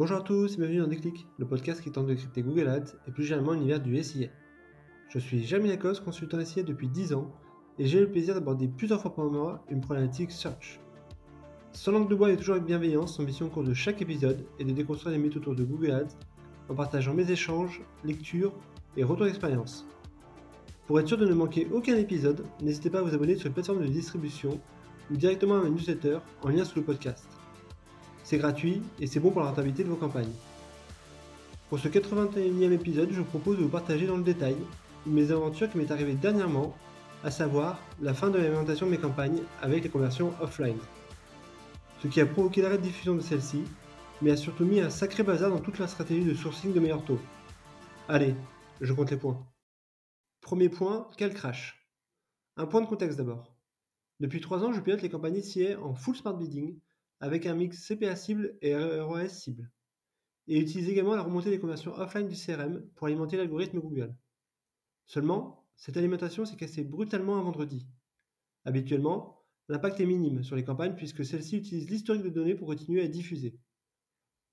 [0.00, 2.94] Bonjour à tous et bienvenue dans Déclic, le podcast qui tente de crypter Google Ads
[3.06, 4.28] et plus généralement l'univers du SIA.
[5.10, 7.30] Je suis Jérémy Lacoste, consultant SIA depuis 10 ans
[7.78, 10.80] et j'ai le plaisir d'aborder plusieurs fois par mois une problématique search.
[11.72, 14.46] Sans langue de bois et toujours avec bienveillance, son mission au cours de chaque épisode
[14.58, 16.16] est de déconstruire les mythes autour de Google Ads
[16.70, 18.54] en partageant mes échanges, lectures
[18.96, 19.86] et retours d'expérience.
[20.86, 23.54] Pour être sûr de ne manquer aucun épisode, n'hésitez pas à vous abonner sur les
[23.54, 24.62] plateformes de distribution
[25.10, 27.39] ou directement à ma newsletter en lien sous le podcast.
[28.30, 30.30] C'est gratuit et c'est bon pour la rentabilité de vos campagnes.
[31.68, 34.54] Pour ce 81e épisode, je vous propose de vous partager dans le détail
[35.04, 36.76] une mes aventures qui m'est arrivée dernièrement,
[37.24, 40.78] à savoir la fin de l'alimentation de mes campagnes avec les conversions offline.
[42.00, 43.64] Ce qui a provoqué l'arrêt de diffusion de celle-ci,
[44.22, 47.04] mais a surtout mis un sacré bazar dans toute la stratégie de sourcing de meilleurs
[47.04, 47.18] taux.
[48.06, 48.36] Allez,
[48.80, 49.44] je compte les points.
[50.40, 51.84] Premier point, quel crash?
[52.56, 53.56] Un point de contexte d'abord.
[54.20, 56.78] Depuis 3 ans, je pilote les campagnes SIA en full smart bidding
[57.20, 59.70] avec un mix CPA cible et ROS cible,
[60.48, 64.14] et utilise également la remontée des conversions offline du CRM pour alimenter l'algorithme Google.
[65.06, 67.86] Seulement, cette alimentation s'est cassée brutalement un vendredi.
[68.64, 73.02] Habituellement, l'impact est minime sur les campagnes puisque celles-ci utilisent l'historique de données pour continuer
[73.02, 73.58] à diffuser.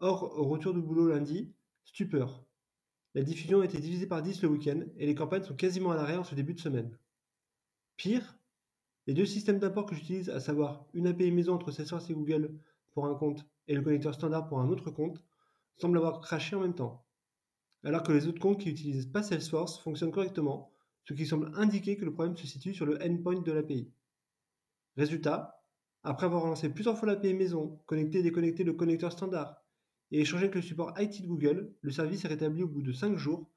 [0.00, 2.44] Or, au retour du boulot lundi, stupeur.
[3.14, 5.96] La diffusion a été divisée par 10 le week-end et les campagnes sont quasiment à
[5.96, 6.98] l'arrêt en ce début de semaine.
[7.96, 8.38] Pire,
[9.06, 12.58] les deux systèmes d'import que j'utilise, à savoir une API maison entre Salesforce et Google
[12.92, 15.22] pour un compte et le connecteur standard pour un autre compte,
[15.76, 17.04] semblent avoir craché en même temps.
[17.84, 20.72] Alors que les autres comptes qui n'utilisent pas Salesforce fonctionnent correctement,
[21.04, 23.92] ce qui semble indiquer que le problème se situe sur le endpoint de l'API.
[24.96, 25.62] Résultat,
[26.02, 29.62] après avoir relancé plusieurs fois l'API maison, connecté et déconnecté le connecteur standard,
[30.10, 32.92] et échangé avec le support IT de Google, le service est rétabli au bout de
[32.92, 33.50] 5 jours,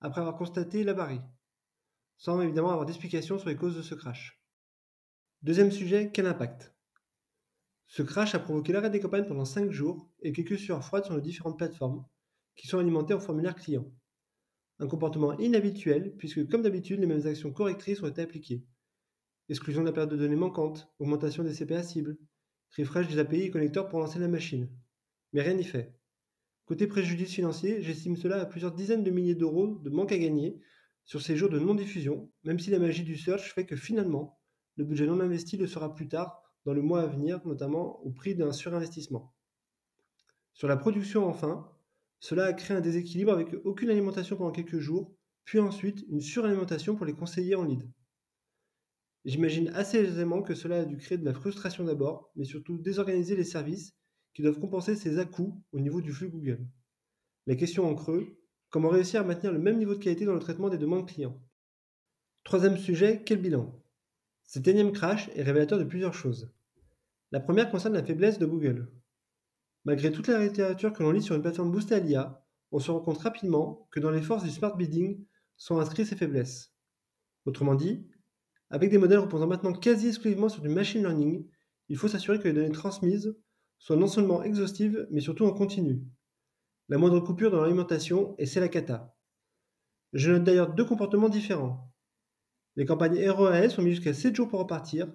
[0.00, 1.20] après avoir constaté l'avarie,
[2.16, 4.39] sans évidemment avoir d'explication sur les causes de ce crash.
[5.42, 6.74] Deuxième sujet, quel impact?
[7.86, 11.16] Ce crash a provoqué l'arrêt des campagnes pendant 5 jours et quelques sueurs froides sur
[11.16, 12.04] les différentes plateformes
[12.56, 13.90] qui sont alimentées au formulaire client.
[14.80, 18.66] Un comportement inhabituel puisque comme d'habitude les mêmes actions correctrices ont été appliquées.
[19.48, 22.18] Exclusion de la période de données manquante, augmentation des CPA cibles,
[22.76, 24.68] refresh des API et connecteurs pour lancer la machine.
[25.32, 25.94] Mais rien n'y fait.
[26.66, 30.60] Côté préjudice financier, j'estime cela à plusieurs dizaines de milliers d'euros de manque à gagner
[31.06, 34.36] sur ces jours de non-diffusion, même si la magie du search fait que finalement,
[34.76, 38.10] le budget non investi le sera plus tard, dans le mois à venir, notamment au
[38.10, 39.34] prix d'un surinvestissement.
[40.52, 41.70] Sur la production enfin,
[42.18, 45.14] cela a créé un déséquilibre avec aucune alimentation pendant quelques jours,
[45.44, 47.90] puis ensuite une suralimentation pour les conseillers en lead.
[49.24, 53.36] J'imagine assez aisément que cela a dû créer de la frustration d'abord, mais surtout désorganiser
[53.36, 53.94] les services
[54.32, 56.66] qui doivent compenser ces à-coups au niveau du flux Google.
[57.46, 58.38] La question en creux,
[58.70, 61.40] comment réussir à maintenir le même niveau de qualité dans le traitement des demandes clients?
[62.44, 63.79] Troisième sujet, quel bilan?
[64.50, 66.50] Cet énième crash est révélateur de plusieurs choses.
[67.30, 68.90] La première concerne la faiblesse de Google.
[69.84, 72.90] Malgré toute la littérature que l'on lit sur une plateforme boostée à l'IA, on se
[72.90, 75.24] rend compte rapidement que dans les forces du smart bidding
[75.56, 76.74] sont inscrites ces faiblesses.
[77.44, 78.04] Autrement dit,
[78.70, 81.46] avec des modèles reposant maintenant quasi exclusivement sur du machine learning,
[81.88, 83.38] il faut s'assurer que les données transmises
[83.78, 86.02] soient non seulement exhaustives, mais surtout en continu.
[86.88, 89.14] La moindre coupure dans l'alimentation, et c'est la cata.
[90.12, 91.89] Je note d'ailleurs deux comportements différents.
[92.76, 95.12] Les campagnes ROAS sont mises jusqu'à 7 jours pour repartir,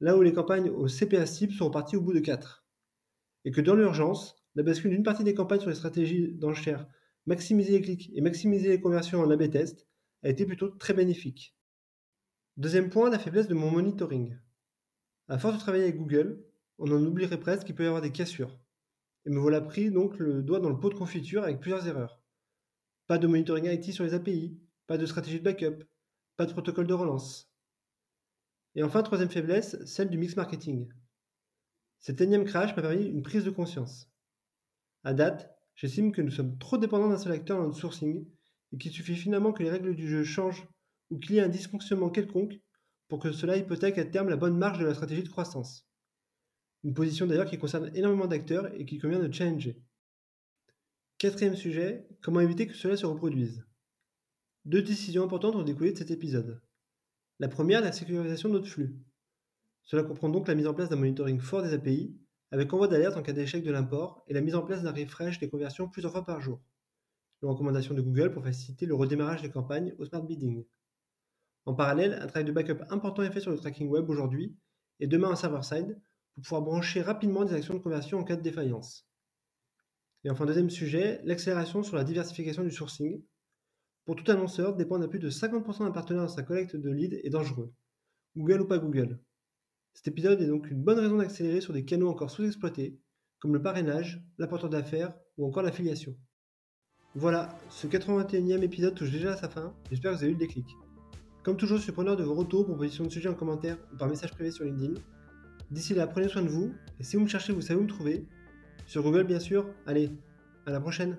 [0.00, 2.64] là où les campagnes au CPA cible sont reparties au bout de 4.
[3.44, 6.86] Et que dans l'urgence, la bascule d'une partie des campagnes sur les stratégies d'enchères
[7.28, 9.86] maximiser les clics et maximiser les conversions en A-B test
[10.22, 11.54] a été plutôt très bénéfique.
[12.56, 14.38] Deuxième point, la faiblesse de mon monitoring.
[15.28, 16.42] À force de travailler avec Google,
[16.78, 18.58] on en oublierait presque qu'il peut y avoir des cassures.
[19.26, 22.22] Et me voilà pris donc le doigt dans le pot de confiture avec plusieurs erreurs.
[23.06, 25.84] Pas de monitoring IT sur les API, pas de stratégie de backup,
[26.38, 27.52] pas de protocole de relance.
[28.76, 30.88] Et enfin, troisième faiblesse, celle du mix marketing.
[31.98, 34.08] Cet énième crash m'a permis une prise de conscience.
[35.02, 38.24] À date, j'estime que nous sommes trop dépendants d'un seul acteur dans notre sourcing
[38.70, 40.68] et qu'il suffit finalement que les règles du jeu changent
[41.10, 42.60] ou qu'il y ait un dysfonctionnement quelconque
[43.08, 45.88] pour que cela hypothèque à terme la bonne marge de la stratégie de croissance.
[46.84, 49.82] Une position d'ailleurs qui concerne énormément d'acteurs et qui convient de challenger.
[51.18, 53.67] Quatrième sujet, comment éviter que cela se reproduise?
[54.68, 56.60] Deux décisions importantes ont découlé de cet épisode.
[57.38, 58.94] La première, la sécurisation de notre flux.
[59.84, 62.14] Cela comprend donc la mise en place d'un monitoring fort des API,
[62.50, 65.38] avec envoi d'alerte en cas d'échec de l'import et la mise en place d'un refresh
[65.38, 66.60] des conversions plusieurs fois par jour.
[67.40, 70.66] Une recommandation de Google pour faciliter le redémarrage des campagnes au smart bidding.
[71.64, 74.54] En parallèle, un travail de backup important est fait sur le tracking web aujourd'hui
[75.00, 75.98] et demain en server-side
[76.34, 79.08] pour pouvoir brancher rapidement des actions de conversion en cas de défaillance.
[80.24, 83.22] Et enfin, deuxième sujet, l'accélération sur la diversification du sourcing,
[84.08, 87.20] pour tout annonceur, dépendre à plus de 50% d'un partenaire dans sa collecte de leads
[87.22, 87.74] est dangereux.
[88.38, 89.18] Google ou pas Google.
[89.92, 92.98] Cet épisode est donc une bonne raison d'accélérer sur des canaux encore sous-exploités,
[93.38, 96.16] comme le parrainage, l'apporteur d'affaires ou encore l'affiliation.
[97.16, 100.40] Voilà, ce 81e épisode touche déjà à sa fin, j'espère que vous avez eu le
[100.40, 100.64] déclic.
[101.42, 104.08] Comme toujours, je suis preneur de vos retours, propositions de sujets en commentaire ou par
[104.08, 104.94] message privé sur LinkedIn.
[105.70, 107.88] D'ici là, prenez soin de vous, et si vous me cherchez, vous savez où me
[107.88, 108.26] trouver.
[108.86, 109.66] Sur Google, bien sûr.
[109.84, 110.08] Allez,
[110.64, 111.18] à la prochaine